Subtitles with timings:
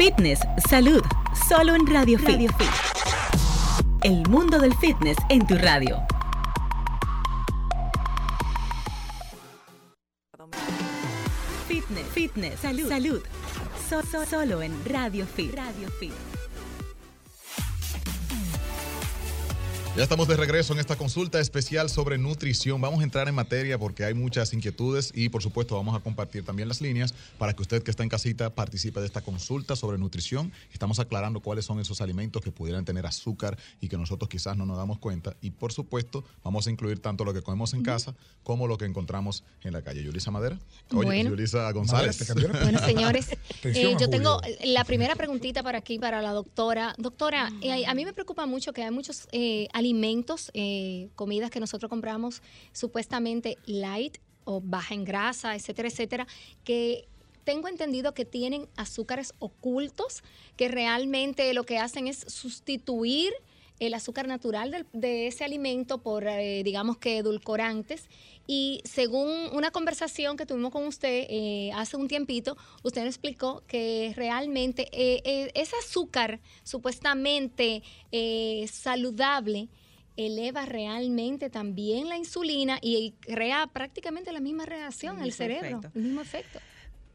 [0.00, 1.02] Fitness, salud,
[1.46, 2.70] solo en Radio, Radio Fit.
[4.02, 6.02] El mundo del fitness en tu radio.
[11.68, 13.22] Fitness, fitness, salud, salud.
[14.26, 15.54] solo en Radio Fit.
[15.54, 16.29] Radio Fit.
[20.00, 22.80] Ya estamos de regreso en esta consulta especial sobre nutrición.
[22.80, 26.42] Vamos a entrar en materia porque hay muchas inquietudes y por supuesto vamos a compartir
[26.42, 29.98] también las líneas para que usted que está en casita participe de esta consulta sobre
[29.98, 30.52] nutrición.
[30.72, 34.64] Estamos aclarando cuáles son esos alimentos que pudieran tener azúcar y que nosotros quizás no
[34.64, 35.36] nos damos cuenta.
[35.42, 38.86] Y por supuesto vamos a incluir tanto lo que comemos en casa como lo que
[38.86, 40.02] encontramos en la calle.
[40.02, 40.58] Yulisa Madera.
[40.94, 42.26] Oye, Yulisa González.
[42.62, 46.94] bueno, señores, eh, yo tengo la primera preguntita para aquí, para la doctora.
[46.96, 49.89] Doctora, eh, a mí me preocupa mucho que hay muchos eh, alimentos,
[50.54, 56.26] eh, comidas que nosotros compramos supuestamente light o baja en grasa, etcétera, etcétera,
[56.64, 57.08] que
[57.44, 60.22] tengo entendido que tienen azúcares ocultos
[60.56, 63.32] que realmente lo que hacen es sustituir
[63.78, 68.10] el azúcar natural de, ese alimento por, eh, digamos que, edulcorantes.
[68.46, 73.62] Y según una conversación que tuvimos con usted eh, hace un tiempito, usted nos explicó
[73.66, 77.82] que realmente ese azúcar supuestamente
[78.70, 79.70] saludable
[80.16, 86.20] eleva realmente también la insulina y crea prácticamente la misma reacción al cerebro, el mismo
[86.20, 86.58] efecto.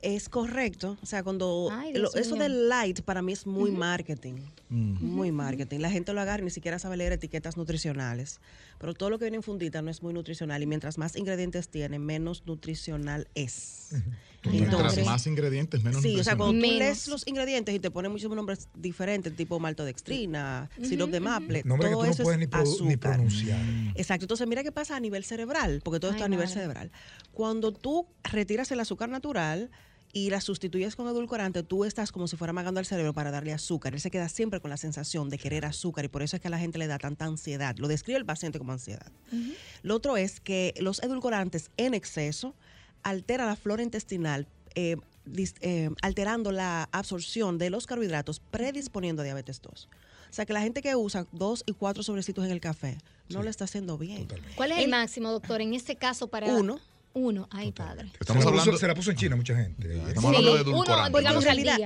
[0.02, 0.98] Es correcto.
[1.02, 1.72] O sea, cuando
[2.14, 4.36] eso del light para mí es muy marketing.
[4.70, 5.80] Muy marketing.
[5.80, 8.40] La gente lo agarra y ni siquiera sabe leer etiquetas nutricionales.
[8.78, 10.62] Pero todo lo que viene en fundita no es muy nutricional.
[10.62, 13.90] Y mientras más ingredientes tiene, menos nutricional es.
[14.44, 18.12] Mientras más ingredientes, menos Sí, o sea, cuando tú lees los ingredientes y te ponen
[18.12, 23.22] muchos nombres diferentes, tipo maltodextrina, sirope de maple, todo eso es azúcar.
[23.96, 24.26] Exacto.
[24.26, 26.92] Entonces, mira qué pasa a nivel cerebral, porque todo esto a nivel cerebral.
[27.32, 29.72] Cuando tú retiras el azúcar natural,
[30.16, 33.52] y la sustituyes con edulcorante, tú estás como si fuera amagando al cerebro para darle
[33.52, 33.94] azúcar.
[33.94, 36.48] Él se queda siempre con la sensación de querer azúcar y por eso es que
[36.48, 37.76] a la gente le da tanta ansiedad.
[37.80, 39.12] Lo describe el paciente como ansiedad.
[39.84, 42.56] Lo otro es que los edulcorantes en exceso
[43.04, 44.48] alteran la flora intestinal.
[44.76, 44.96] Eh,
[45.60, 49.90] eh, alterando la absorción de los carbohidratos, predisponiendo a diabetes 2.
[50.30, 53.44] O sea que la gente que usa dos y cuatro sobrecitos en el café no
[53.44, 54.30] lo está haciendo bien.
[54.56, 56.80] ¿Cuál es el, máximo, doctor, en este caso para uno?
[57.16, 58.12] Uno, ay padre.
[58.20, 59.98] Estamos se, hablando, se la puso en China mucha gente.
[60.10, 61.18] Estamos hablando de edulcorante.
[61.18, 61.78] en realidad,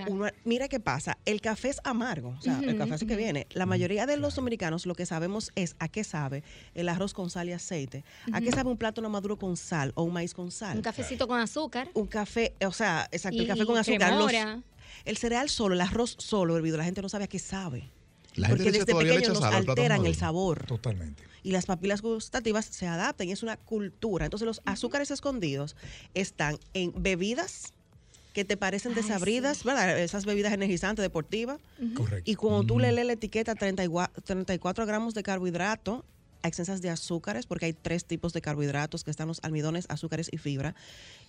[0.44, 1.20] mira qué pasa.
[1.24, 2.36] El café es amargo.
[2.40, 3.46] O sea, el café así que viene.
[3.52, 7.30] La mayoría de los americanos lo que sabemos es a qué sabe el arroz con
[7.30, 8.04] sal y aceite.
[8.34, 10.78] A qué sabe un plátano maduro con sal o un maíz con sal.
[10.78, 11.92] Un cafecito con azúcar.
[11.94, 14.14] Un café, o sea, exacto, el café con azúcar.
[14.14, 14.34] Los,
[15.06, 17.92] el cereal solo, el arroz solo hervido, la gente no sabe a qué sabe.
[18.36, 20.66] Porque desde pequeño nos alteran el sabor.
[20.66, 24.26] Totalmente y las papilas gustativas se adaptan y es una cultura.
[24.26, 25.76] Entonces los azúcares escondidos
[26.14, 27.74] están en bebidas
[28.34, 30.00] que te parecen desabridas, ¿verdad?
[30.00, 31.60] Esas bebidas energizantes deportivas.
[31.96, 32.30] Correcto.
[32.30, 36.06] Y cuando tú le lees la etiqueta 34 gramos de carbohidrato,
[36.44, 40.38] exensas de azúcares, porque hay tres tipos de carbohidratos que están los almidones, azúcares y
[40.38, 40.76] fibra,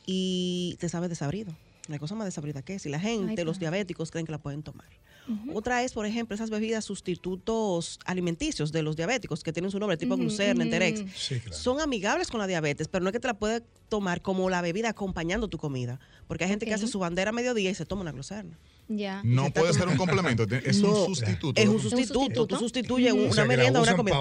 [0.06, 1.54] y te sabe desabrido.
[1.90, 2.86] No hay cosa más desabrida que es.
[2.86, 4.86] Y la gente, los diabéticos, creen que la pueden tomar.
[5.52, 9.96] Otra es, por ejemplo, esas bebidas sustitutos alimenticios de los diabéticos que tienen su nombre,
[9.96, 11.04] tipo Glucerna, Enterex.
[11.50, 14.62] Son amigables con la diabetes, pero no es que te la puedes tomar como la
[14.62, 15.98] bebida acompañando tu comida.
[16.28, 18.56] Porque hay gente que hace su bandera a mediodía y se toma una Glucerna.
[19.22, 21.60] No puede ser un complemento, es un sustituto.
[21.60, 22.46] Es un sustituto.
[22.46, 24.20] Tú sustituyes una merienda a una comida.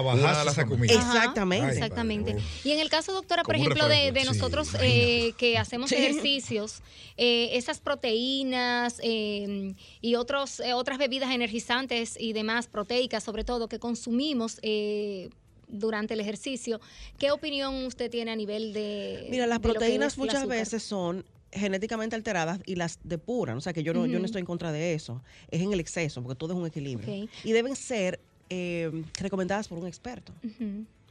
[0.88, 1.72] Exactamente.
[1.72, 2.36] Exactamente.
[2.64, 6.82] Y en el caso, doctora, por ejemplo, de, nosotros eh, que hacemos ejercicios,
[7.16, 13.78] eh, esas proteínas eh, y otros, otras bebidas energizantes y demás, proteicas sobre todo, que
[13.78, 14.60] consumimos
[15.66, 16.80] durante el ejercicio.
[17.18, 19.26] ¿Qué opinión usted tiene a nivel de...
[19.30, 23.56] Mira, las proteínas muchas veces son genéticamente alteradas y las depuran.
[23.56, 25.22] O sea que yo no, yo no estoy en contra de eso.
[25.50, 27.28] Es en el exceso, porque todo es un equilibrio.
[27.44, 30.32] Y deben ser eh, recomendadas por un experto.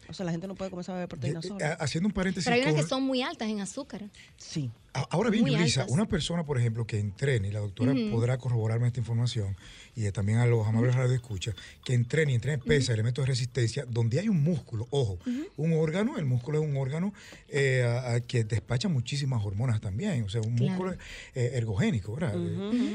[0.09, 1.73] O sea, la gente no puede comenzar a beber proteínas sola.
[1.79, 2.45] Haciendo un paréntesis.
[2.45, 4.09] Pero hay unas que son muy altas en azúcar.
[4.37, 4.71] Sí.
[5.11, 8.99] Ahora bien, Lisa, una persona, por ejemplo, que entrene, y la doctora podrá corroborarme esta
[8.99, 9.55] información,
[9.95, 11.53] y también a los amables radio escucha,
[11.85, 15.19] que entrene y entrene pesa, elementos de resistencia, donde hay un músculo, ojo,
[15.57, 17.13] un órgano, el músculo es un órgano
[17.47, 20.93] eh, que despacha muchísimas hormonas también, o sea, un músculo
[21.35, 22.33] eh, ergogénico, ¿verdad?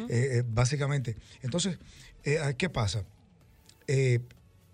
[0.08, 1.16] Eh, básicamente.
[1.42, 1.78] Entonces,
[2.58, 3.04] ¿qué pasa?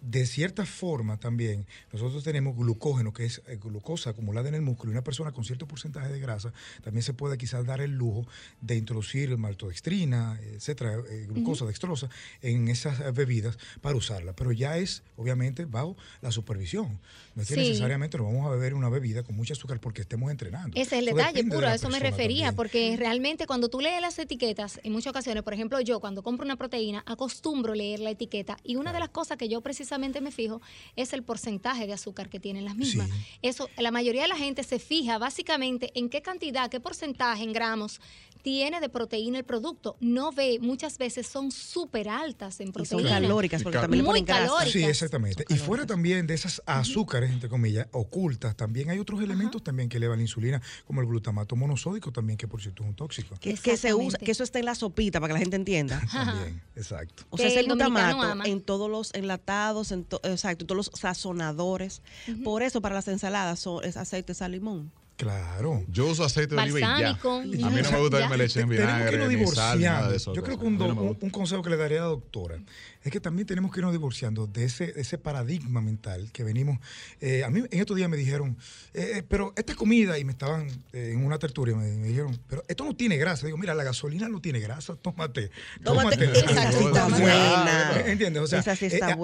[0.01, 4.93] De cierta forma también nosotros tenemos glucógeno, que es eh, glucosa acumulada en el músculo,
[4.93, 6.53] y una persona con cierto porcentaje de grasa
[6.83, 8.27] también se puede quizás dar el lujo
[8.61, 12.09] de introducir maltodextrina, etcétera, eh, glucosa, dextrosa,
[12.43, 14.33] en esas bebidas para usarla.
[14.33, 16.99] Pero ya es, obviamente, bajo la supervisión.
[17.35, 20.31] No es que necesariamente nos vamos a beber una bebida con mucho azúcar porque estemos
[20.31, 20.71] entrenando.
[20.75, 24.19] Ese es el detalle puro, a eso me refería, porque realmente cuando tú lees las
[24.19, 28.57] etiquetas, en muchas ocasiones, por ejemplo, yo cuando compro una proteína, acostumbro leer la etiqueta
[28.65, 30.61] y una de las cosas que yo precisamente me fijo
[30.97, 33.09] es el porcentaje de azúcar que tienen las mismas.
[33.43, 37.53] Eso, la mayoría de la gente se fija básicamente en qué cantidad, qué porcentaje en
[37.53, 38.01] gramos
[38.43, 39.97] tiene de proteína el producto.
[40.01, 43.03] No ve, muchas veces son súper altas en proteína.
[43.03, 44.73] son calóricas, porque también Muy calóricas.
[44.73, 45.45] Sí, exactamente.
[45.49, 49.97] Y fuera también de esas azúcares, entre comillas, ocultas, también hay otros elementos también que
[49.97, 53.37] elevan la insulina, como el glutamato monosódico también, que por cierto es un tóxico.
[53.41, 56.01] Que, se usa, que eso está en la sopita, para que la gente entienda.
[56.13, 57.25] también, exacto.
[57.31, 62.03] O sea, es el glutamato en todos los enlatados, en exacto, en todos los sazonadores.
[62.45, 64.93] Por eso para las ensaladas son, es aceite, sal, limón.
[65.21, 65.85] Claro.
[65.89, 67.11] Yo uso aceite de oliva y ya.
[67.11, 70.33] A mí no me gusta que me le echen vinagre, ni sal, nada de eso.
[70.33, 72.59] Yo creo que un, un, consejo que le daría a la doctora
[73.03, 76.79] es que también tenemos que irnos divorciando de ese, ese paradigma mental que venimos.
[77.21, 78.59] Eh, a mí en estos días me dijeron,
[78.93, 82.85] eh, eh, pero esta comida, y me estaban en una tertulia, me, dijeron, pero esto
[82.85, 83.47] no tiene grasa.
[83.47, 85.51] Digo, mira, la gasolina no tiene grasa, tómate.
[85.83, 86.31] Tómate.
[86.31, 88.03] esa sí está buena.
[88.07, 88.43] ¿Entiendes?
[88.43, 88.63] O sea,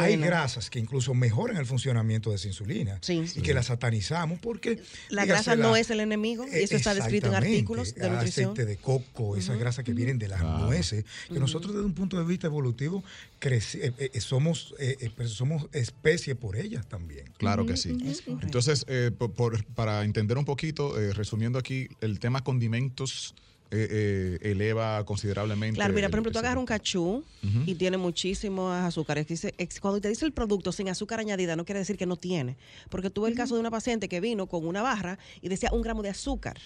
[0.00, 4.81] hay grasas que incluso mejoran el funcionamiento de esa insulina y que la satanizamos porque.
[5.11, 8.52] La grasa no es el enemigo, y eso está descrito en artículos de nutrición.
[8.52, 12.19] Aceite de coco, esas grasas que vienen de las nueces, que nosotros desde un punto
[12.19, 13.05] de vista evolutivo
[13.38, 13.66] crecemos
[14.21, 17.33] somos, eh, somos especie por ellas también.
[17.37, 17.97] Claro que sí.
[18.43, 18.87] Entonces,
[19.75, 23.35] para entender un poquito, resumiendo aquí, el tema condimentos
[23.71, 25.77] eleva considerablemente.
[25.77, 27.25] Claro, mira, por ejemplo, tú agarras un cachú
[27.67, 29.27] y tiene muchísimos azúcares.
[29.81, 32.57] Cuando te dice el producto sin azúcar añadida, no quiere decir que no tiene.
[32.89, 35.83] Porque tuve el caso de una paciente que vino con una barra y decía un
[35.83, 36.59] gramo de azúcar.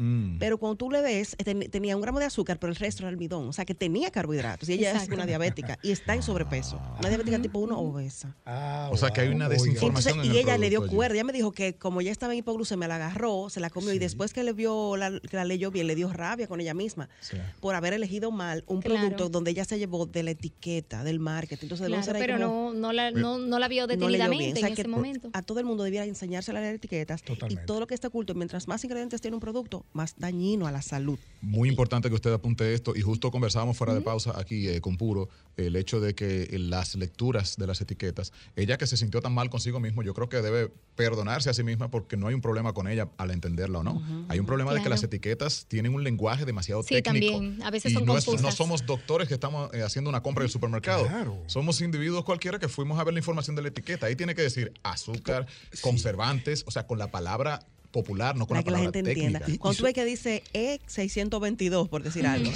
[0.00, 0.38] Mm.
[0.38, 1.36] Pero cuando tú le ves,
[1.70, 3.48] tenía un gramo de azúcar, pero el resto era almidón.
[3.48, 4.68] O sea, que tenía carbohidratos.
[4.68, 6.80] Y ella es una diabética y está en sobrepeso.
[6.98, 8.34] Una diabética tipo 1 obesa.
[8.46, 10.24] Ah, o sea, que hay una desinformación.
[10.24, 11.14] y ella le dio cuerda.
[11.14, 13.98] Ella me didijo que como ya estaba en hipoglucemia, la agarró, se la comió y
[13.98, 17.10] después que le vio la, que la leyó bien, le dio rabia con ella misma
[17.60, 21.66] por haber elegido mal un producto donde ella se llevó de la etiqueta, del marketing.
[21.66, 25.28] Entonces, claro, pero no, no, la, no, no, la vio detenidamente en ese momento.
[25.34, 27.22] A todo el mundo debiera enseñarse a leer etiquetas.
[27.48, 30.72] Y todo lo que está oculto, mientras más ingredientes tiene un producto, más dañino a
[30.72, 31.18] la salud.
[31.42, 34.96] Muy importante que usted apunte esto y justo conversábamos fuera de pausa aquí eh, con
[34.96, 39.32] Puro el hecho de que las lecturas de las etiquetas, ella que se sintió tan
[39.32, 42.40] mal consigo mismo, yo creo que debe perdonarse a sí misma porque no hay un
[42.40, 44.02] problema con ella al entenderla o no.
[44.28, 47.32] Hay un problema de que las etiquetas tienen un lenguaje demasiado sí, técnico.
[47.32, 47.62] también.
[47.62, 50.52] A veces son no, no somos doctores que estamos eh, haciendo una compra en el
[50.52, 51.08] supermercado.
[51.46, 54.06] Somos individuos cualquiera que fuimos a ver la información de la etiqueta.
[54.06, 55.46] Ahí tiene que decir azúcar,
[55.80, 59.40] conservantes, o sea, con la palabra popular, no con la, que la gente entienda.
[59.58, 62.50] Cuando tú ves que dice E622, por decir algo,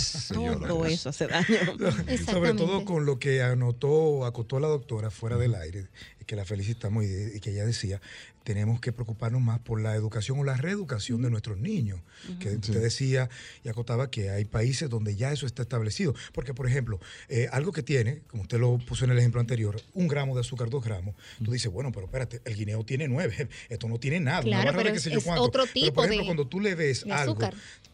[0.67, 1.47] todo eso hace daño.
[2.27, 5.89] Sobre todo con lo que anotó, acotó la doctora fuera del aire,
[6.27, 8.01] que la felicitamos y, que ella decía,
[8.45, 12.01] tenemos que preocuparnos más por la educación o la reeducación de nuestros niños.
[12.39, 13.29] Que usted decía
[13.65, 16.15] y acotaba que hay países donde ya eso está establecido.
[16.33, 19.81] Porque, por ejemplo, eh, algo que tiene, como usted lo puso en el ejemplo anterior,
[19.95, 23.49] un gramo de azúcar, dos gramos, tú dices, bueno, pero espérate, el guineo tiene nueve,
[23.69, 24.43] esto no tiene nada.
[24.43, 25.09] Claro, pero es,
[25.39, 27.39] otro tipo pero, por ejemplo, cuando tú le ves algo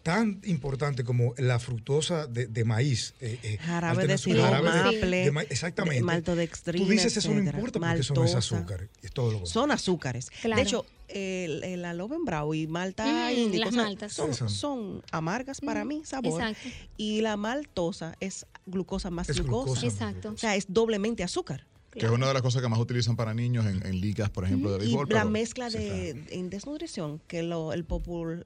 [0.03, 4.17] tan importante como la fructosa de, maíz, eh, eh jarabe de
[4.63, 9.13] maple, de, exactamente, maltodextrina, tú dices eso no importa porque eso no es azúcar, es
[9.13, 10.31] todo lo Son azúcares.
[10.43, 14.13] De hecho, el, el Alovenbrau y malta las maltas.
[14.13, 16.41] Son, amargas para mí, sabor.
[16.41, 16.69] Exacto.
[16.97, 19.87] Y la maltosa es glucosa más glucosa.
[19.87, 20.31] Exacto.
[20.31, 21.67] O sea, es doblemente azúcar.
[21.93, 24.71] Que es una de las cosas que más utilizan para niños en, ligas, por ejemplo,
[24.71, 25.09] de béisbol.
[25.11, 27.85] Y la mezcla de en desnutrición, que lo, el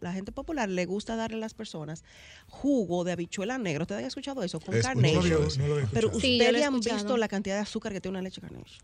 [0.01, 2.05] la gente popular le gusta darle a las personas
[2.49, 3.83] jugo de habichuela negro.
[3.83, 4.61] ¿Ustedes han escuchado eso?
[4.61, 5.19] Con carne.
[5.93, 8.83] Pero ustedes han visto la cantidad de azúcar que tiene una leche carnation.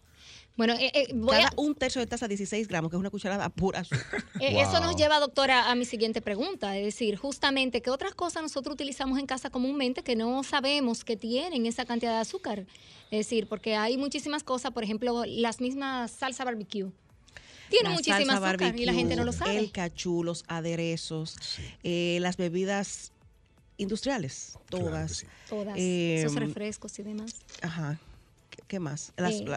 [0.61, 1.51] Bueno, eh, eh, voy a...
[1.57, 4.23] un tercio de taza, 16 gramos, que es una cucharada pura azúcar.
[4.41, 6.77] Eh, eso nos lleva, doctora, a mi siguiente pregunta.
[6.77, 11.17] Es decir, justamente, ¿qué otras cosas nosotros utilizamos en casa comúnmente que no sabemos que
[11.17, 12.67] tienen esa cantidad de azúcar?
[13.11, 16.91] Es decir, porque hay muchísimas cosas, por ejemplo, las mismas salsa barbecue.
[17.71, 19.57] Tiene muchísimas azúcar y la gente no lo sabe.
[19.57, 21.39] El cachú, los aderezos,
[21.83, 23.13] las bebidas
[23.79, 25.25] industriales, todas.
[25.49, 27.35] Todas, esos refrescos y demás.
[27.63, 27.99] Ajá.
[28.71, 29.13] ¿Qué más?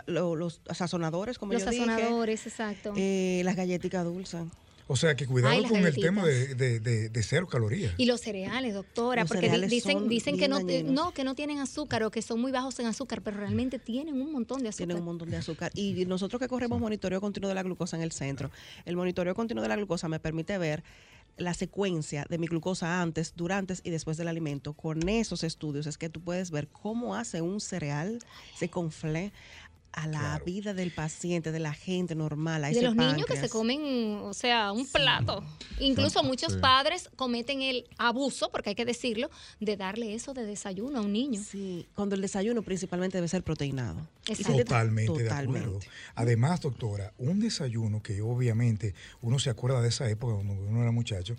[0.07, 2.93] los sazonadores, como los yo sazonadores, exacto.
[2.97, 4.41] Eh, las galletitas dulces.
[4.87, 7.93] O sea, que cuidado con el tema de, de, cero calorías.
[7.97, 12.09] Y los cereales, doctora, porque dicen, dicen que no, no, que no tienen azúcar o
[12.09, 14.87] que son muy bajos en azúcar, pero realmente tienen un montón de azúcar.
[14.87, 15.71] Tienen un montón de azúcar.
[15.75, 18.49] Y nosotros que corremos monitoreo continuo de la glucosa en el centro,
[18.83, 20.83] el monitoreo continuo de la glucosa me permite ver
[21.37, 24.73] la secuencia de mi glucosa antes, durante y después del alimento.
[24.73, 28.19] Con esos estudios es que tú puedes ver cómo hace un cereal,
[28.55, 29.31] se confle
[29.93, 32.63] a la vida del paciente, de la gente normal.
[32.63, 33.81] A de los niños que se comen,
[34.23, 35.43] o sea, un plato.
[35.79, 40.99] Incluso muchos padres cometen el abuso, porque hay que decirlo, de darle eso de desayuno
[40.99, 41.41] a un niño.
[41.43, 44.07] Sí, cuando el desayuno principalmente debe ser proteinado.
[44.25, 45.79] Totalmente, de acuerdo.
[46.15, 50.91] Además, doctora, un desayuno que obviamente uno se acuerda de esa época cuando uno era
[50.91, 51.35] muchacho,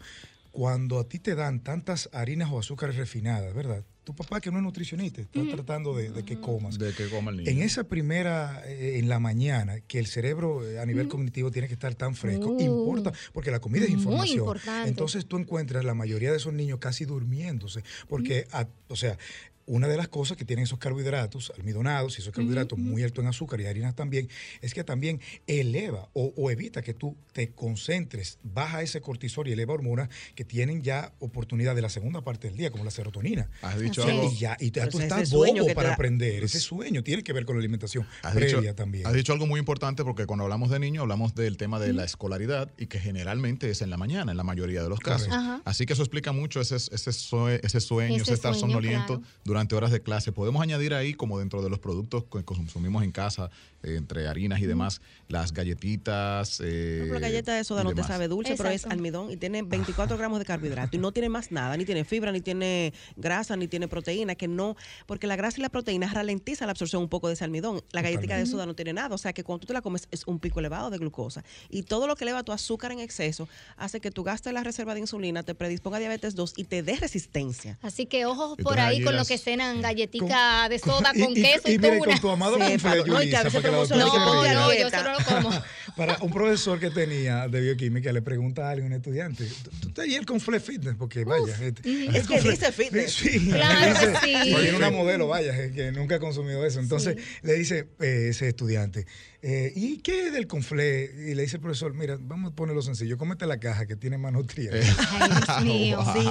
[0.55, 3.85] cuando a ti te dan tantas harinas o azúcares refinadas, ¿verdad?
[4.05, 6.79] tu papá que no es nutricionista está tratando de, que comas.
[6.79, 7.51] De que coma el niño.
[7.51, 11.69] En esa primera, eh, en la mañana, que el cerebro eh, a nivel cognitivo tiene
[11.69, 12.61] que estar tan fresco, uh.
[12.61, 14.21] importa, porque la comida es información.
[14.21, 14.91] Muy importante.
[14.91, 18.47] Entonces tú encuentras la mayoría de esos niños casi durmiéndose, porque,
[18.89, 19.19] o sea,
[19.67, 23.29] una de las cosas que tienen esos carbohidratos almidonados y esos carbohidratos muy altos en
[23.29, 24.29] azúcar y harinas también,
[24.61, 29.75] es que también eleva o, evita que tú te concentres, baja ese cortisol y eleva
[29.75, 33.49] hormonas que tienen ya oportunidad de la segunda parte del día, como la serotonina.
[33.63, 34.31] Has dicho algo.
[34.31, 36.45] Y ya, y tú estás bobo para aprender.
[36.45, 39.07] Ese sueño tiene que ver con la alimentación previa también.
[39.07, 42.05] Has dicho algo muy importante porque cuando hablamos de niños hablamos del tema de la
[42.05, 45.29] escolaridad y que generalmente es en la mañana, en la mayoría de los casos.
[45.65, 49.23] Así que eso explica mucho ese, ese, sueño, ese, estar somnoliento
[49.55, 50.33] durante horas de clase.
[50.33, 53.51] Podemos añadir ahí, como dentro de los productos que consumimos en casa,
[53.85, 56.61] eh, entre harinas y demás, las galletitas.
[56.61, 60.19] Eh, la galleta de soda no te sabe dulce, pero es almidón y tiene 24
[60.19, 63.69] gramos de carbohidrato y no tiene más nada, ni tiene fibra, ni tiene grasa, ni
[63.69, 64.75] tiene proteína, que no,
[65.07, 67.81] porque la grasa y la proteína ralentiza la absorción un poco de ese almidón.
[67.93, 70.09] La galletita de soda no tiene nada, o sea que cuando tú te la comes
[70.11, 71.45] es un pico elevado de glucosa.
[71.71, 74.95] Y todo lo que eleva tu azúcar en exceso hace que tu gasto la reserva
[74.95, 77.79] de insulina, te predisponga a diabetes 2 y te dé resistencia.
[77.83, 81.73] Así que ojos por ahí con lo que cenan galletica de soda con queso y,
[81.73, 85.51] y, y con tu amado no, y a veces no, no, yo solo lo como.
[85.97, 89.47] Para un profesor que tenía de bioquímica le pregunta a alguien, un estudiante,
[89.81, 90.97] ¿tú, te el con Fle Fitness?
[90.97, 91.55] Porque vaya.
[91.61, 93.13] Este, es que dice fitness.
[93.13, 94.55] Sí, claro dice, sí.
[94.55, 96.81] Tiene una modelo, vaya, que nunca ha consumido eso.
[96.81, 99.07] Entonces le dice eh, ese estudiante,
[99.47, 101.11] eh, ¿y qué es del conflé?
[101.29, 104.17] Y le dice el profesor, mira, vamos a ponerlo sencillo, cómete la caja que tiene
[104.17, 104.89] más nutrientes.
[105.11, 106.05] Ay, Dios mío.
[106.15, 106.31] Sí.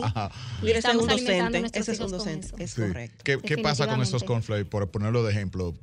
[0.63, 3.23] Mira, ese es un docente, ese es un docente, es correcto.
[3.23, 4.65] ¿Qué, ¿Qué pasa con esos conflés?
[4.65, 5.75] Por ponerlo de ejemplo,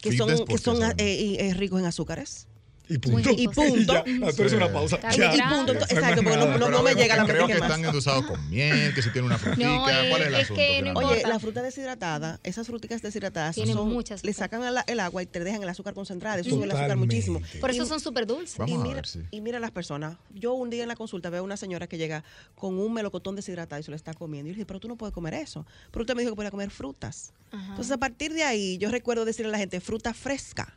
[0.00, 2.48] que son, que son eh, eh, ricos en azúcares.
[2.96, 3.30] Y punto.
[3.30, 3.94] Y punto.
[3.94, 4.98] Ah, tú eres una pausa.
[5.12, 5.72] Y, punto.
[5.72, 9.10] Exacto, porque no, no, me llega la Creo que están endulzados con miel, que si
[9.10, 9.78] tiene una frutita.
[10.10, 11.00] ¿Cuál es el asunto?
[11.00, 14.24] Oye, la fruta deshidratada, esas fruticas deshidratadas son, muchas.
[14.24, 16.40] Le sacan el, agua y te dejan el azúcar concentrado.
[16.40, 17.40] Eso sube el azúcar muchísimo.
[17.60, 18.60] Por eso son súper dulces.
[18.66, 20.16] Y mira, y mira las personas.
[20.34, 23.36] Yo un día en la consulta veo a una señora que llega con un melocotón
[23.36, 24.48] deshidratado y se lo está comiendo.
[24.48, 25.66] Y yo le dije, pero tú no puedes comer eso.
[25.90, 27.32] Pero usted me dijo que podía comer frutas.
[27.52, 30.74] Entonces, a partir de ahí, yo recuerdo decirle a la gente, fruta fresca.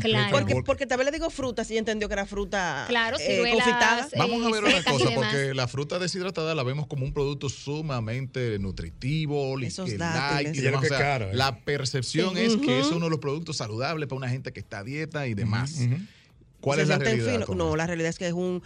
[0.00, 0.30] Claro.
[0.30, 4.08] Porque, porque tal vez le digo fruta si entendió que era fruta claro, eh, confitada.
[4.16, 8.58] Vamos a ver una cosa, porque la fruta deshidratada la vemos como un producto sumamente
[8.58, 10.42] nutritivo, Esos y demás.
[10.44, 11.30] ¿eh?
[11.32, 14.78] La percepción es que es uno de los productos saludables para una gente que está
[14.78, 15.80] a dieta y demás.
[16.64, 17.46] ¿Cuál es la realidad?
[17.48, 18.62] No, la realidad es que es un,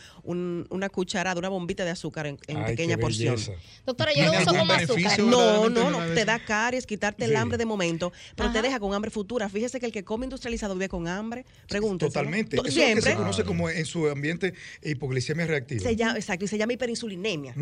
[0.70, 3.36] una cucharada, una bombita de azúcar en, pequeña porción.
[3.84, 5.18] Doctora, yo no uso como azúcar.
[5.20, 8.94] No, no, no, te da caries, quitarte el hambre de momento, pero te deja con
[8.94, 9.48] hambre futura.
[9.48, 11.44] Fíjese que el que come industrializado vive con hambre.
[11.68, 12.06] Pregunto.
[12.06, 12.56] Totalmente.
[12.56, 12.86] Eso Siempre.
[12.88, 15.82] Es lo que se conoce como en su ambiente hipoglicemia reactiva.
[15.82, 17.54] Se llama, exacto, y se llama hiperinsulinemia.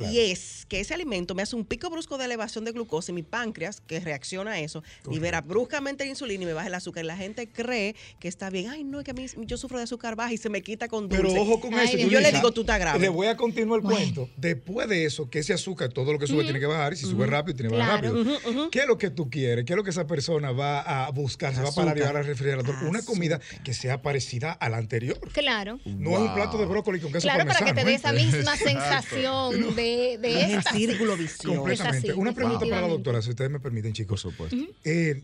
[0.00, 3.14] Y es que ese alimento me hace un pico brusco de elevación de glucosa y
[3.14, 7.04] mi páncreas, que reacciona a eso, libera bruscamente la insulina y me baja el azúcar.
[7.04, 8.70] Y la gente cree que está bien.
[8.70, 10.88] Ay, no, es que a mí yo sufro de azúcar baja y se me quita
[10.88, 11.22] con dulce.
[11.22, 11.96] Pero ojo con eso.
[11.96, 12.98] Y yo le digo, tú estás grave.
[12.98, 14.28] Le voy a continuar el cuento.
[14.36, 16.92] Después de eso, que ese azúcar, todo lo que sube tiene que bajar.
[16.92, 18.70] Y si sube rápido, tiene que bajar rápido.
[18.70, 19.64] ¿Qué es lo que tú quieres?
[19.64, 21.54] ¿Qué es lo que esa persona va a buscar?
[21.54, 22.74] Se va a parar y va al refrigerador.
[22.84, 25.18] Una comida que sea parecida a la anterior.
[25.32, 25.80] Claro.
[25.84, 28.56] No es un plato de brócoli con queso Claro, para que te dé esa misma
[28.56, 31.56] sensación de, de Es el círculo vicioso.
[31.56, 32.12] Completamente.
[32.14, 34.22] Una pregunta para la doctora, si ustedes me permiten, chicos.
[34.22, 34.56] Por supuesto.
[34.84, 35.22] eh,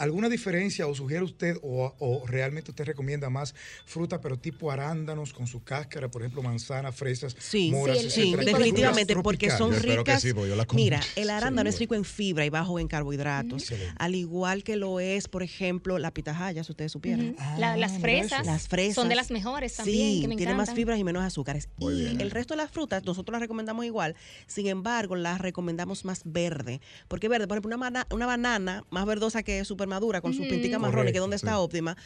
[0.00, 3.54] ¿Alguna diferencia o sugiere usted o, realmente usted recomienda más
[3.84, 9.14] fruta, pero tipo arándanos con su cáscara, por ejemplo, manzana, fresas, sí, moras, sí, definitivamente,
[9.16, 10.24] porque son ricas.
[10.72, 15.00] mira, el arándano es rico en fibra y bajo en carbohidratos, al igual que lo
[15.00, 17.36] es, por ejemplo, la pitahaya, si ustedes supieran.
[17.38, 18.46] Ah, las fresas.
[18.46, 18.94] Las fresas.
[18.94, 20.22] Son de las mejores también.
[20.22, 21.68] Sí, que tiene más fibras y menos azúcares.
[21.78, 24.16] y el resto de las frutas, nosotros las recomendamos igual,
[24.46, 26.80] sin embargo, las recomendamos más verde.
[27.06, 30.80] Porque verde, por ejemplo, una, una banana más verdosa que súper madura con sus pinticas
[30.80, 31.96] marrones, que donde está óptima,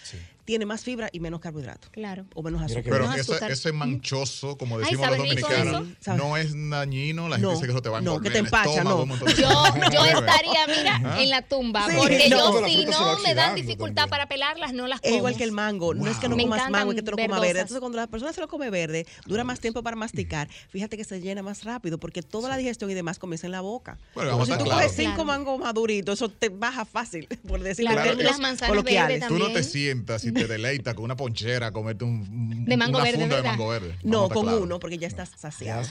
[0.45, 1.91] tiene más fibra y menos carbohidratos.
[1.91, 2.27] Claro.
[2.35, 2.85] O menos azúcar.
[2.85, 5.87] Pero ese, manchoso, como decimos los dominicanos,
[6.17, 7.29] no es dañino.
[7.29, 9.07] La gente dice que eso te va a No, que te empacha, no.
[9.07, 9.49] Yo,
[9.93, 11.23] yo estaría, mira, ¿Ah?
[11.23, 11.87] en la tumba.
[11.97, 15.13] porque yo, si no me dan dificultad para pelarlas, no las como.
[15.13, 15.95] Es igual que el mango.
[15.95, 17.61] No es que no comas mango, es que te lo comas verde.
[17.61, 20.49] Entonces, cuando la persona se lo come verde, dura más tiempo para masticar.
[20.69, 23.61] Fíjate que se llena más rápido porque toda la digestión y demás comienza en la
[23.61, 23.99] boca.
[24.15, 28.41] Bueno, si tú coges cinco mangos maduritos, eso te baja fácil, por decirlo claro, las
[28.41, 29.29] manzanas verdes también.
[29.29, 33.05] Tú no te sientas y te deleitas con una ponchera comerte un, de mango una
[33.05, 33.97] verde, funda de mango verde.
[34.03, 35.83] No, con uno, porque ya estás saciado.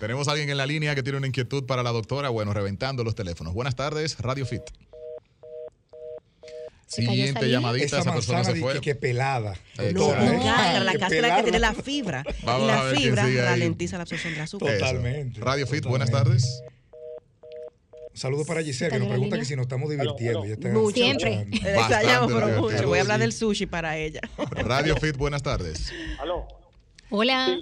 [0.00, 2.28] Tenemos a alguien en la línea que tiene una inquietud para la doctora.
[2.28, 3.54] Bueno, reventando los teléfonos.
[3.54, 4.62] Buenas tardes, Radio Fit.
[6.86, 8.80] Siguiente llamadita, esa, persona se fue.
[8.80, 9.56] Que, pelada.
[9.92, 12.24] No, no, la cáscara que tiene la fibra.
[12.42, 14.78] y la fibra ralentiza la absorción de azúcar.
[14.78, 15.40] Totalmente.
[15.40, 16.62] Radio Fit, buenas tardes.
[18.16, 20.42] Un saludo para Giselle, que nos pregunta que si nos estamos divirtiendo.
[20.90, 21.44] Siempre.
[21.62, 22.88] pero mucho.
[22.88, 24.20] Voy a hablar del sushi para ella.
[24.52, 25.92] Radio Fit, buenas tardes.
[26.18, 26.48] Aló.
[27.10, 27.58] Hola.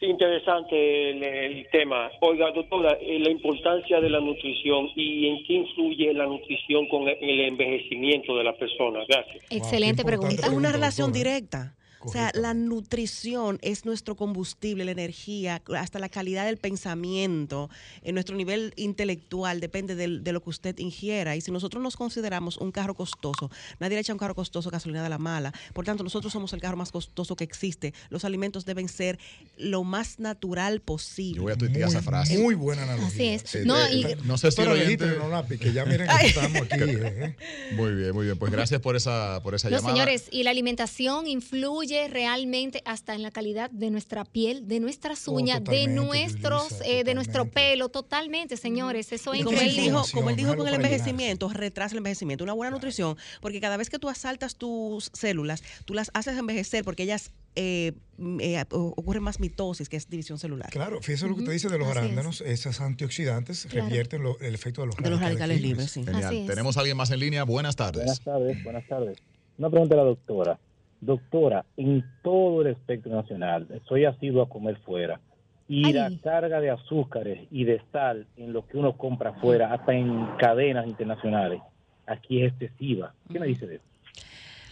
[0.00, 2.08] Interesante el, tema.
[2.20, 7.08] Oiga, doctora, eh, la importancia de la nutrición y en qué influye la nutrición con
[7.08, 9.00] el envejecimiento de la persona.
[9.08, 9.44] Gracias.
[9.50, 10.46] Excelente pregunta.
[10.46, 11.74] Es una relación directa.
[12.06, 17.68] O sea, la nutrición es nuestro combustible, la energía, hasta la calidad del pensamiento,
[18.02, 21.36] en nuestro nivel intelectual depende de, lo que usted ingiera.
[21.36, 25.02] Y si nosotros nos consideramos un carro costoso, nadie le echa un carro costoso gasolina
[25.02, 25.52] de la mala.
[25.72, 27.94] Por tanto, nosotros somos el carro más costoso que existe.
[28.10, 29.18] Los alimentos deben ser
[29.56, 31.36] lo más natural posible.
[31.36, 32.38] Yo voy a tuitear esa frase.
[32.38, 33.36] Muy buena analogía.
[33.36, 33.66] Así es.
[33.66, 36.80] no, y, no sé si lo que ya miren que estamos aquí.
[36.80, 37.36] ¿eh?
[37.72, 38.38] Muy bien, muy bien.
[38.38, 39.92] Pues gracias por esa, por esa llamada.
[39.92, 45.26] señores, y la alimentación influye realmente hasta en la calidad de nuestra piel, de nuestras
[45.28, 49.12] oh, uñas, de nuestros, eh, de nuestro pelo, totalmente, señores.
[49.12, 49.80] Eso es como increíble.
[49.80, 52.44] Él dijo, como él dijo con el envejecimiento, retrasa el envejecimiento.
[52.44, 56.84] Una buena nutrición, porque cada vez que tú asaltas tus células, tú las haces envejecer
[56.84, 57.92] porque ellas eh,
[58.40, 60.68] eh, ocurre más mitosis, que es división celular.
[60.70, 64.88] Claro, fíjese lo que te dice de los arándanos, esas antioxidantes revierten el efecto de
[64.88, 65.90] los radicales, de los radicales libres.
[65.90, 66.04] sí.
[66.46, 67.44] Tenemos a alguien más en línea.
[67.44, 68.04] Buenas tardes.
[68.04, 69.18] Buenas tardes, buenas tardes.
[69.58, 70.58] Una pregunta a la doctora.
[71.00, 75.20] Doctora, en todo el espectro nacional, soy asiduo a comer fuera.
[75.68, 79.94] Y la carga de azúcares y de sal en lo que uno compra fuera, hasta
[79.94, 81.60] en cadenas internacionales,
[82.06, 83.12] aquí es excesiva.
[83.32, 83.84] ¿Qué me dice de eso?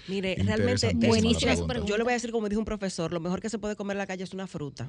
[0.06, 1.54] Mire, realmente buenísima.
[1.84, 3.96] Yo le voy a decir, como dijo un profesor, lo mejor que se puede comer
[3.96, 4.88] en la calle es una fruta.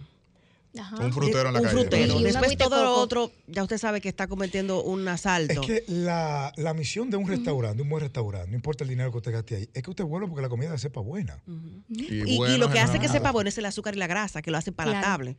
[0.99, 1.79] Un frutero en la un calle.
[1.81, 2.19] Frutero.
[2.19, 5.61] Después todo lo otro, ya usted sabe que está cometiendo un asalto.
[5.61, 9.11] Es que la, la misión de un restaurante, un buen restaurante, no importa el dinero
[9.11, 11.41] que usted gaste ahí, es que usted vuelva porque la comida sepa buena.
[11.89, 14.57] y, lo que hace que sepa bueno es el azúcar y la grasa, que lo
[14.57, 15.37] hace palatable.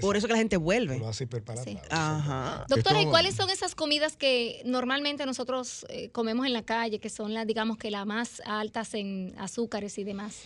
[0.00, 0.98] Por eso que la gente vuelve.
[0.98, 1.80] Lo hace hiperpalatable.
[1.90, 2.64] Ajá.
[2.68, 7.10] Doctora, ¿y cuáles son esas comidas que normalmente nosotros eh, comemos en la calle, que
[7.10, 10.40] son las, digamos que las más altas en azúcares y demás?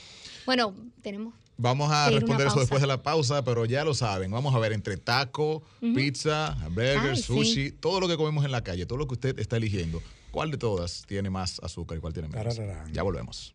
[0.45, 4.31] Bueno, tenemos Vamos a responder eso después de la pausa, pero ya lo saben.
[4.31, 8.85] Vamos a ver entre taco, pizza, burger, sushi, todo lo que comemos en la calle,
[8.87, 10.03] todo lo que usted está eligiendo.
[10.31, 12.61] ¿Cuál de todas tiene más azúcar y cuál tiene menos?
[12.93, 13.55] Ya volvemos.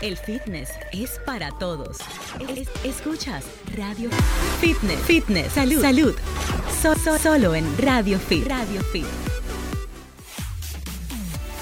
[0.00, 1.98] El fitness es para todos.
[2.84, 4.10] escuchas Radio
[4.60, 6.14] Fitness, Fitness, Salud, Salud.
[7.20, 8.46] solo en Radio Fit.
[8.46, 9.06] Radio Fit.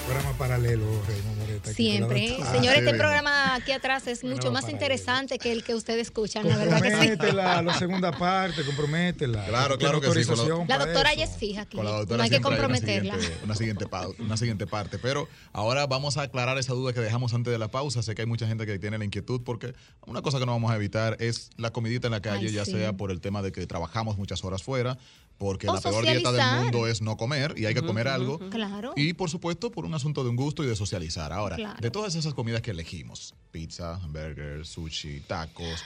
[0.06, 1.37] Programa paralelo, Raymond.
[1.64, 2.36] Siempre.
[2.52, 6.56] Señores, este programa aquí atrás es mucho más interesante que el que ustedes escuchan, la
[6.56, 7.32] verdad que sí.
[7.34, 9.44] la segunda parte, comprométela.
[9.46, 10.30] Claro, claro que sí.
[10.68, 11.76] La, doctora ya es fija aquí.
[11.76, 13.16] no hay que comprometerla.
[13.44, 13.86] Una siguiente,
[14.18, 14.98] una siguiente parte.
[14.98, 18.02] Pero ahora vamos a aclarar esa duda que dejamos antes de la pausa.
[18.02, 19.74] Sé que hay mucha gente que tiene la inquietud porque
[20.06, 22.92] una cosa que no vamos a evitar es la comidita en la calle, ya sea
[22.92, 24.98] por el tema de que trabajamos muchas horas fuera,
[25.38, 28.38] porque la peor dieta del mundo es no comer y hay que comer algo.
[28.50, 28.92] Claro.
[28.96, 31.32] Y por supuesto por un asunto de un gusto y de socializar.
[31.32, 35.84] Ahora, de todas esas comidas que elegimos, pizza, hamburger, sushi, tacos,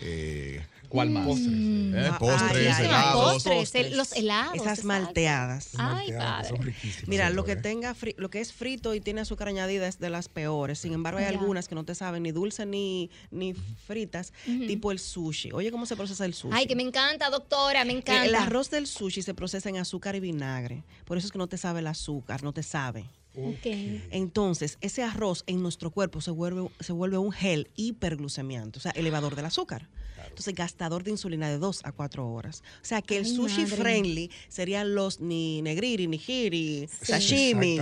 [0.00, 1.26] eh, ¿Cuál más?
[1.26, 1.94] Postres, mm.
[1.94, 2.12] ¿eh?
[2.18, 3.44] postres helados.
[3.44, 4.54] Postres, los helados.
[4.54, 5.70] Esas malteadas.
[5.76, 6.48] Ay, padre.
[6.48, 7.08] Son riquísimas.
[7.08, 10.28] Mira, lo que tenga lo que es frito y tiene azúcar añadida es de las
[10.28, 10.78] peores.
[10.78, 14.98] Sin embargo, hay algunas que no te saben ni dulce ni, ni fritas, tipo el
[14.98, 15.52] sushi.
[15.52, 16.54] Oye, ¿cómo se procesa el sushi?
[16.56, 18.24] Ay, que me encanta, doctora, me encanta.
[18.24, 20.84] El arroz del sushi se procesa en azúcar y vinagre.
[21.04, 23.04] Por eso es que no te sabe el azúcar, no te sabe.
[23.38, 24.04] Okay.
[24.10, 28.92] Entonces, ese arroz en nuestro cuerpo se vuelve, se vuelve un gel hiperglucemiante, o sea,
[28.92, 29.88] elevador del azúcar.
[30.28, 32.62] Entonces, gastador de insulina de 2 a 4 horas.
[32.82, 37.80] O sea, que el sushi friendly serían los ni negriri, ni hiri, sashimi.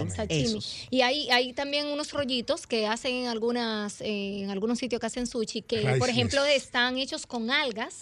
[0.91, 5.07] Y hay, hay también unos rollitos que hacen en algunas eh, en algunos sitios que
[5.07, 8.01] hacen sushi que, por ejemplo, están hechos con algas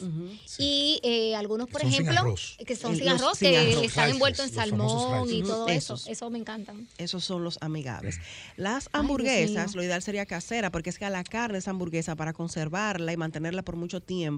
[0.59, 2.35] y eh, algunos, por ejemplo,
[2.66, 5.96] que son sin arroz, que están envueltos en salmón y todo eso.
[6.07, 6.88] Eso me encantan.
[6.98, 8.20] Esos son los amigables.
[8.57, 12.33] Las hamburguesas, lo ideal sería casera, porque es que a la carne esa hamburguesa, para
[12.33, 14.33] conservarla y mantenerla por mucho tiempo,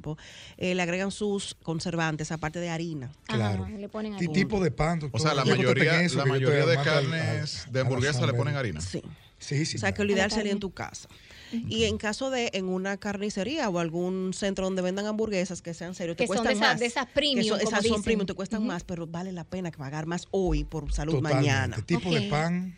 [0.57, 3.11] eh, le agregan sus conservantes, aparte de harina.
[3.27, 3.67] Claro.
[3.69, 4.33] le ponen harina.
[4.33, 5.01] tipo de pan.
[5.13, 8.81] O sea, la mayoría, la mayoría de carnes de hamburguesa le ponen harina.
[8.81, 9.03] Sí.
[9.39, 9.77] Sí, sí.
[9.77, 11.09] O sea, que lo ideal sería en tu casa.
[11.53, 15.95] Y en caso de en una carnicería o algún centro donde vendan hamburguesas que sean
[15.95, 16.81] serios, te cuestan más.
[16.81, 20.27] de esas premium, esas son premium, te cuestan más, pero vale la pena pagar más
[20.31, 21.77] hoy por salud mañana.
[21.87, 22.77] tipo de pan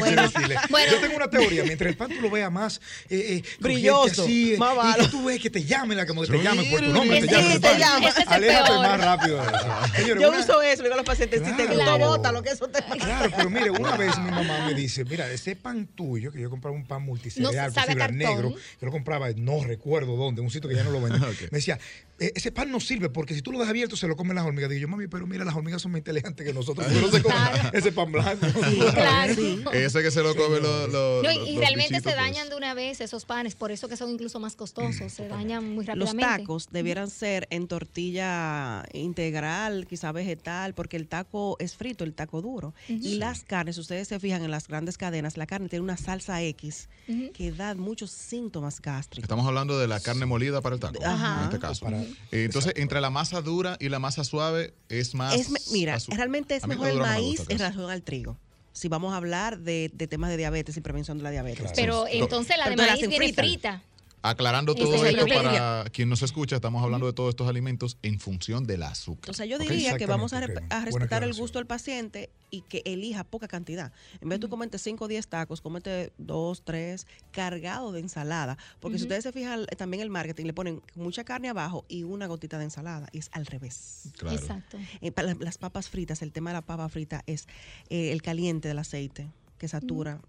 [0.00, 4.24] bueno, Yo tengo una teoría, mientras el pan tú lo veas más eh, eh, brilloso,
[4.24, 6.92] así, más y tú ves que te llamen, la como que te llamen por tu
[6.92, 7.60] nombre, te llamen.
[7.60, 8.08] Te llama.
[8.26, 10.20] Aléjate más rápido de eso.
[10.20, 12.82] Yo uso eso, digo a los pacientes, si te gusta, bota lo que eso te
[12.82, 12.96] pasa.
[12.96, 16.50] Claro, pero mire, una vez mi mamá me dice, mira, ese pan tuyo, que yo
[16.50, 20.68] compraba un pan multicereal, no, fibra negro, yo lo compraba, no recuerdo dónde, un sitio
[20.68, 21.14] que ya no lo vendía.
[21.50, 21.78] Me decía,
[22.18, 24.70] ese pan no sirve porque si tú lo dejas abierto se lo comen las hormigas.
[24.70, 26.90] Digo yo, mami, pero mira, las hormigas son más inteligentes que nosotros.
[26.90, 27.38] no se comen
[27.72, 28.46] ese pan blanco.
[28.92, 29.34] claro.
[29.72, 33.24] Ese que se lo come los, no, Y, realmente se dañan de una vez esos
[33.24, 36.22] panes, por eso que son incluso más costosos, se dañan muy rápidamente.
[36.22, 42.14] Los tacos debieran ser en tortilla integral, quizá vegetal, porque el taco es frito, el
[42.14, 42.74] taco duro.
[42.88, 46.42] Y las carnes, ustedes se fijan en las grandes cadenas, la carne tiene una salsa
[46.42, 46.88] X
[47.34, 49.24] que da muchos síntomas gástricos.
[49.24, 51.86] Estamos hablando de la carne molida para el taco, en este caso.
[51.88, 55.34] Eh, entonces, entre la masa dura y la masa suave es más.
[55.72, 58.36] mira, realmente es mejor el maíz en relación al trigo
[58.74, 61.72] si vamos a hablar de, temas de diabetes y prevención de la diabetes.
[61.74, 63.82] Pero entonces la de maíz viene frita.
[64.24, 68.64] Aclarando todo esto para quien nos escucha, estamos hablando de todos estos alimentos en función
[68.64, 69.30] del azúcar.
[69.30, 73.24] O sea, yo diría que vamos a, respetar el gusto del paciente y que elija
[73.24, 73.92] poca cantidad.
[74.22, 78.56] En vez de tú comerte 5 o 10 tacos, cómete 2, 3, cargado de ensalada.
[78.80, 82.04] Porque si ustedes se fijan eh, también el marketing, le ponen mucha carne abajo y
[82.04, 83.08] una gotita de ensalada.
[83.12, 84.08] Y es al revés.
[84.30, 84.78] Exacto.
[85.02, 87.46] Eh, para las papas fritas, el tema de la papa frita es
[87.90, 90.22] eh, el caliente del aceite que satura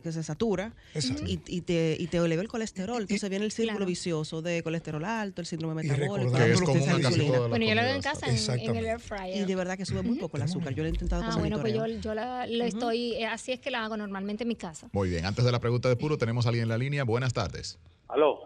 [0.00, 0.72] que se satura
[1.26, 3.02] y, y, te, y te eleva el colesterol.
[3.02, 6.32] Entonces viene el círculo vicioso de colesterol alto, el síndrome metabólico.
[6.32, 6.80] Que es común
[7.48, 9.36] bueno, yo lo hago en casa en, el air fryer.
[9.36, 10.74] Y de verdad que sube muy poco el azúcar.
[10.74, 13.70] Yo lo he intentado Ah, bueno, pues yo, yo la, estoy, eh, así es que
[13.70, 14.88] la hago normalmente en mi casa.
[14.92, 17.04] Muy bien, antes de la pregunta de puro, tenemos a alguien en la línea.
[17.04, 17.78] Buenas tardes.
[18.08, 18.40] Aló.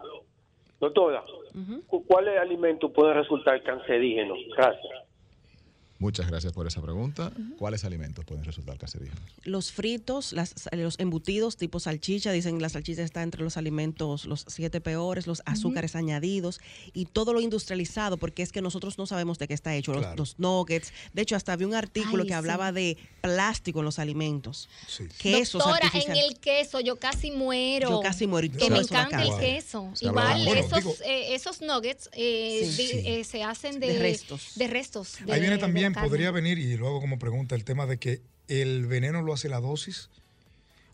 [0.79, 1.23] Doctora,
[2.07, 4.37] ¿cuáles alimentos pueden resultar cancerígenos?
[4.55, 5.04] Gracias.
[6.05, 7.31] Muchas gracias por esa pregunta.
[7.57, 9.23] ¿Cuáles alimentos pueden resultar cancerígenos?
[9.43, 10.35] Los fritos,
[10.71, 15.25] los embutidos tipo salchicha, dicen que la salchicha está entre los alimentos, los siete peores,
[15.25, 16.61] los azúcares añadidos
[16.93, 20.37] y todo lo industrializado, porque es que nosotros no sabemos de qué está hecho, los,
[20.37, 20.93] nuggets.
[21.13, 24.69] De hecho, hasta vi un artículo que hablaba de plástico en los alimentos.
[24.87, 25.05] Sí.
[25.17, 27.89] Quesos Doctora, en el queso yo casi muero.
[27.89, 28.55] Yo casi muero.
[28.55, 29.91] que me encanta el queso.
[30.01, 34.51] Igual esos, eh, esos nuggets eh, eh, se hacen de, restos.
[34.53, 38.21] De restos Ahí viene también podría venir, y luego como pregunta, el tema de que
[38.47, 40.09] el veneno lo hace la dosis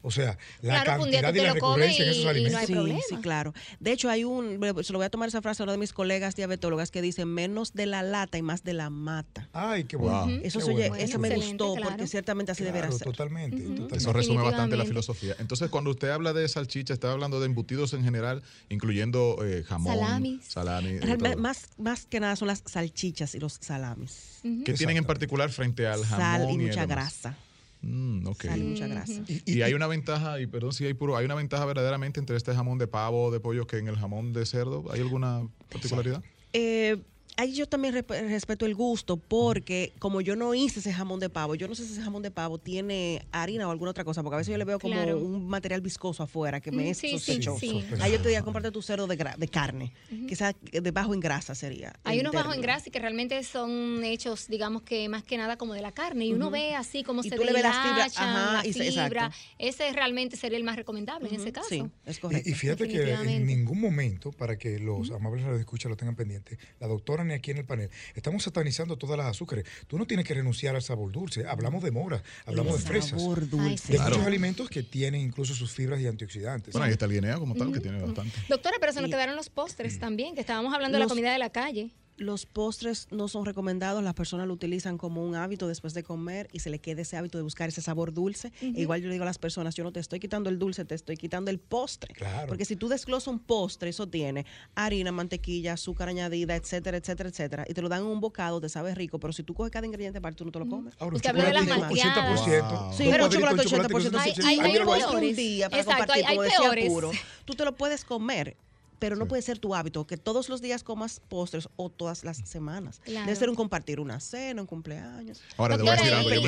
[0.02, 2.66] o sea, la cantidad y la recurrencia en esos alimentos.
[2.66, 3.54] sí, sí, claro.
[3.80, 5.94] De hecho, hay un, se lo voy a tomar esa frase a uno de mis
[5.94, 9.50] colegas diabetólogas que dice menos de la lata y más de la mata.
[9.54, 10.28] Ay, qué bueno.
[10.44, 13.08] Eso, eso me gustó porque ciertamente así debería ser.
[13.08, 15.36] Totalmente, Eso resume bastante la filosofía.
[15.40, 19.94] Entonces, cuando usted habla de salchicha, está hablando de embutidos en general, incluyendo eh, jamón,
[19.94, 20.46] salamis.
[20.46, 21.00] salami.
[21.38, 24.40] Más, más que nada son las salchichas y los salamis.
[24.66, 26.26] ¿Qué tienen en particular frente al jamón?
[26.26, 27.38] Sal y mucha grasa.
[27.82, 28.62] Mm, okay.
[28.62, 29.24] mucha grasa.
[29.28, 32.54] y, hay una ventaja, y perdón si hay puro, hay una ventaja verdaderamente entre este
[32.54, 34.86] jamón de pavo o de pollo que en el jamón de cerdo.
[34.92, 36.24] ¿Hay alguna particularidad?
[36.54, 37.02] Eh,
[37.38, 41.56] ahí yo también respeto el gusto porque como yo no hice ese jamón de pavo,
[41.56, 44.36] yo no sé si ese jamón de pavo tiene harina o alguna otra cosa, porque
[44.36, 47.66] a veces yo le veo como un material viscoso afuera que me mm, es sospechoso.
[48.00, 49.94] ahí yo te diría, comprarte tu cerdo de, de carne,
[50.28, 51.94] que sea de bajo en grasa sería.
[52.04, 55.58] Hay unos bajos en grasa y que realmente son hechos, digamos que más que nada
[55.58, 58.62] como de la carne y uno ve así como se tú le las fibras, la
[58.64, 59.32] fibra.
[59.58, 61.70] Ese realmente sería el más recomendable en ese caso.
[61.70, 62.50] Sí, es correcto.
[62.50, 66.88] Y, fíjate que en ningún momento, para que los amables radioescuchas lo tengan pendiente, la
[66.88, 69.66] doctora ni aquí en el panel, estamos satanizando todas las azúcares.
[69.88, 71.46] Tú no tienes que renunciar al sabor dulce.
[71.48, 73.22] Hablamos de mora, hablamos de fresas.
[73.22, 73.94] Sabor dulce.
[73.94, 76.74] De muchos alimentos que tienen incluso sus fibras y antioxidantes.
[76.74, 78.38] Bueno, ahí está el guineo como tal, que tiene bastante.
[78.50, 81.40] Doctora, pero se nos quedaron los postres también, que estábamos hablando de la comida de
[81.40, 85.94] la calle los postres no son recomendados, las personas lo utilizan como un hábito después
[85.94, 88.52] de comer y se le queda ese hábito de buscar ese sabor dulce.
[88.62, 90.86] E igual yo le digo a las personas, yo no te estoy quitando el dulce,
[90.86, 92.16] te estoy quitando el postre.
[92.48, 97.66] Porque si tú desglosas un postre, eso tiene harina, mantequilla, azúcar añadida, etcétera, etcétera, etcétera,
[97.68, 99.86] y te lo dan en un bocado, te sabe rico, pero si tú coges cada
[99.86, 100.96] ingrediente aparte, tú no te lo comes.
[101.00, 102.96] Ahora, Usted habló de las malteadas.
[102.96, 104.18] Sí, pero chocolate 80%.
[104.18, 107.12] Hay, hay, hay, hay, un día para compartir, como decía Puro,
[107.46, 108.56] tú te lo puedes comer
[109.02, 112.38] pero no puede ser tu hábito que todos los días comas postres o todas las
[112.38, 113.02] semanas.
[113.04, 115.42] Debe ser un compartir una cena, un cumpleaños.
[115.58, 116.30] Ahora, te voy a decir algo.
[116.30, 116.42] Yo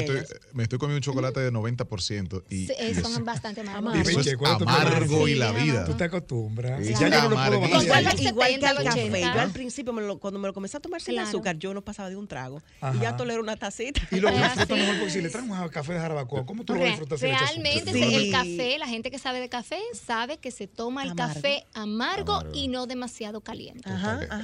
[0.54, 4.08] me estoy, comiendo un chocolate de 90% y, y son bastante amargos.
[4.08, 5.84] Y eso es amargo y la vida.
[5.86, 6.80] Tú te acostumbras.
[6.88, 9.22] Ya yo no lo puedo Igual, igual que al café.
[9.22, 12.18] Yo al principio, cuando me lo comencé a tomar sin azúcar, yo no pasaba de
[12.18, 12.62] un trago.
[12.94, 14.00] Y ya tolero una tacita.
[14.12, 16.86] Y lo disfruto mejor porque si le traen un café de jarabacoa, ¿cómo tú lo
[16.86, 17.20] disfrutas?
[17.20, 21.66] Realmente el café, la gente que sabe de café, sabe que se toma el café
[21.74, 23.90] amargo, y no demasiado caliente.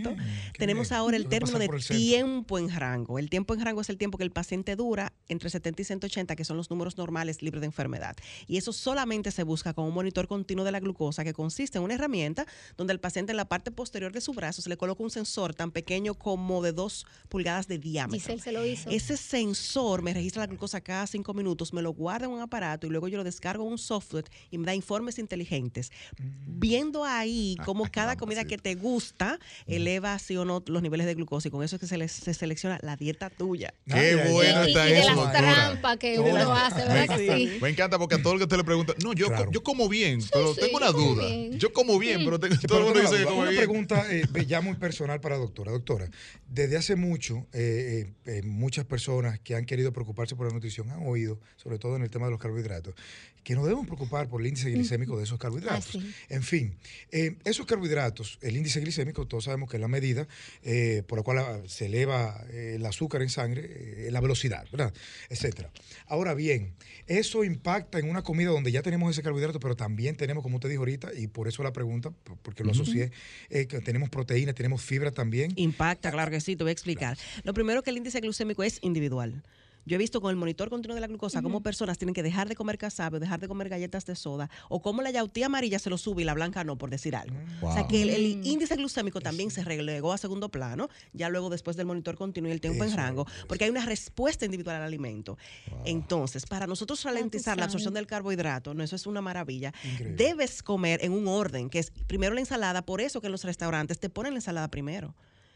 [0.00, 0.22] presento.
[0.58, 3.18] Tenemos ahora el término de tiempo en rango.
[3.18, 6.36] El tiempo en rango es el tiempo que el paciente dura entre 70 y 180,
[6.36, 8.16] que son los números normales libres de enfermedad.
[8.46, 11.84] Y eso solamente se busca con un monitor continuo de la glucosa, que consiste en
[11.84, 15.02] una herramienta donde el paciente en la parte posterior de su brazo se le coloca
[15.02, 18.38] un sensor tan pequeño como de dos pulgadas de diámetro.
[18.38, 18.90] se lo hizo.
[18.90, 22.86] Ese sensor me registra la glucosa cada cinco minutos, me lo guarda en un aparato
[22.86, 25.90] y luego yo lo descargo en un software y me da informes inteligentes.
[26.18, 26.60] Mm.
[26.60, 29.72] Viendo ahí ah, cómo cada comida que te gusta mm.
[29.82, 32.34] Eleva sí o no los niveles de glucosa y con eso es que se, se
[32.34, 33.74] selecciona la dieta tuya.
[33.86, 35.10] Qué bueno está y, eso.
[35.10, 37.58] de las trampas que uno hace, ¿verdad me, sí?
[37.60, 40.20] Me encanta porque a todo el que usted le pregunta, no, yo, yo como bien,
[40.32, 41.24] pero tengo una duda.
[41.56, 44.60] Yo como bien, pero tengo, todo el mundo dice que como una pregunta eh, ya
[44.60, 45.72] muy personal para la doctora.
[45.72, 46.10] Doctora,
[46.48, 51.06] desde hace mucho, eh, eh, muchas personas que han querido preocuparse por la nutrición han
[51.06, 52.94] oído, sobre todo en el tema de los carbohidratos,
[53.42, 55.96] que nos debemos preocupar por el índice glicémico de esos carbohidratos.
[55.96, 56.76] Ah, en fin,
[57.10, 60.26] esos carbohidratos, el índice glicémico, todos sabemos que es la medida
[60.62, 64.66] eh, por la cual ah, se eleva eh, el azúcar en sangre, eh, la velocidad,
[64.70, 64.92] ¿verdad?
[65.28, 65.70] Etcétera.
[66.06, 66.74] Ahora bien,
[67.06, 70.68] eso impacta en una comida donde ya tenemos ese carbohidrato, pero también tenemos, como usted
[70.68, 73.10] dijo ahorita, y por eso la pregunta, porque lo asocié,
[73.48, 75.52] que tenemos proteína, tenemos fibra también.
[75.56, 77.16] Impacta, claro que sí, te voy a explicar.
[77.44, 79.42] Lo primero que el índice glucémico es individual.
[79.84, 82.48] Yo he visto con el monitor continuo de la glucosa cómo personas tienen que dejar
[82.48, 85.78] de comer casabe o dejar de comer galletas de soda o cómo la yautía amarilla
[85.78, 87.36] se lo sube y la blanca no, por decir algo.
[87.60, 88.46] O sea que el, mm.
[88.46, 92.52] índice glucémico también se relegó a segundo plano, ya luego después del monitor continuo y
[92.52, 95.36] el tiempo en rango, porque hay una respuesta individual al alimento.
[95.84, 99.72] Entonces, para nosotros ralentizar la absorción del carbohidrato, no, eso es una maravilla,
[100.16, 103.44] debes comer en un orden, que es primero la ensalada, por eso que en los
[103.44, 105.14] restaurantes te ponen la ensalada primero.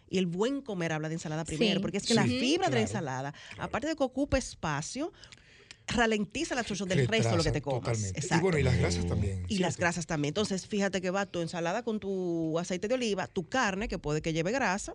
[0.09, 2.81] Y el buen comer habla de ensalada primero, porque es que la fibra de la
[2.83, 5.13] ensalada, aparte de que ocupa espacio,
[5.87, 8.13] ralentiza la absorción del resto de lo que te comas.
[8.15, 9.45] Y bueno, y las grasas también.
[9.49, 10.31] Y las grasas también.
[10.31, 14.23] Entonces, fíjate que va tu ensalada con tu aceite de oliva, tu carne, que puede
[14.23, 14.95] que lleve grasa,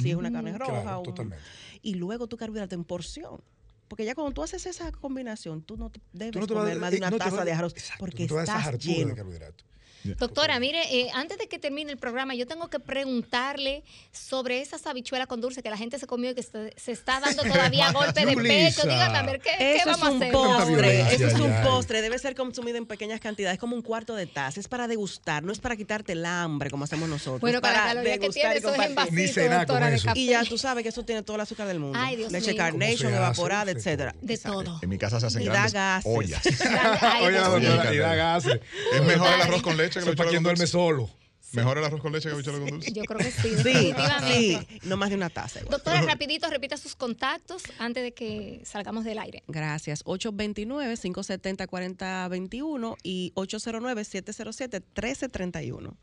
[0.00, 1.02] si es una carne roja.
[1.02, 1.44] totalmente.
[1.82, 3.42] Y luego tu carbohidrato en porción.
[3.88, 7.44] Porque ya cuando tú haces esa combinación, tú no debes comer más de una taza
[7.44, 9.08] de arroz porque estás lleno.
[9.08, 9.64] De carbohidrato.
[10.04, 14.86] Doctora, mire, eh, antes de que termine el programa, yo tengo que preguntarle sobre esas
[14.86, 18.24] habichuelas con dulce que la gente se comió y que se, está dando todavía golpe
[18.24, 18.82] de pecho.
[18.82, 20.32] Dígame, a ver, ¿qué, vamos a hacer?
[20.32, 24.26] Postre, eso es un postre, debe ser consumido en pequeñas cantidades, como un cuarto de
[24.26, 24.60] taza.
[24.60, 27.40] Es para degustar, no es para quitarte el hambre como hacemos nosotros.
[27.40, 30.18] Bueno, para la que tiene, eso es en vasito, doctora, de café.
[30.18, 31.98] Y ya tú sabes que eso tiene todo el azúcar del mundo.
[32.00, 34.14] Ay, Dios Leche Carnation, evaporada, etcétera.
[34.20, 34.78] De todo.
[34.82, 36.42] En mi casa se hacen grandes ollas.
[36.46, 38.60] y da gases.
[38.92, 41.08] Es mejor el arroz con leche que el duerme solo.
[41.52, 42.92] ¿Mejor el arroz con leche que habichuela con dulce?
[42.92, 43.92] Yo creo que sí, sí,
[44.28, 45.58] sí, no más de una taza.
[45.68, 49.42] Doctora, rapidito, repita sus contactos antes de que salgamos del aire.
[49.48, 50.04] Gracias.
[50.04, 55.96] 829-570-4021 y 809-707-1331.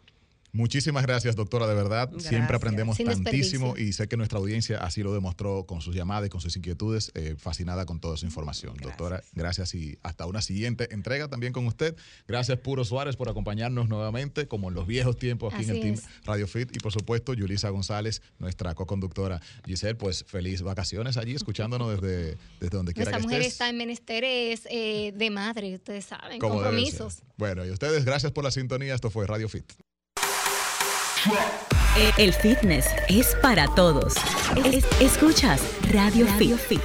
[0.57, 2.09] Muchísimas gracias, doctora, de verdad.
[2.17, 6.29] Siempre aprendemos tantísimo y sé que nuestra audiencia así lo demostró con sus llamadas y
[6.29, 8.75] con sus inquietudes, eh, fascinada con toda su información.
[8.77, 11.95] Doctora, gracias y hasta una siguiente entrega también con usted.
[12.27, 15.95] Gracias, Puro Suárez, por acompañarnos nuevamente, como en los viejos tiempos aquí en el Team
[16.25, 16.75] Radio Fit.
[16.75, 19.39] Y por supuesto, Yulisa González, nuestra co-conductora.
[19.63, 23.27] Giselle, pues feliz vacaciones allí, escuchándonos desde, desde donde quiera que estés.
[23.27, 27.19] mujer está en menesteres eh, de madre, ustedes saben, compromisos.
[27.37, 28.95] Bueno, y ustedes, gracias por la sintonía.
[28.95, 29.71] Esto fue Radio Fit.
[32.17, 34.13] El fitness es para todos.
[34.99, 36.81] escuchas Radio, Radio Fit.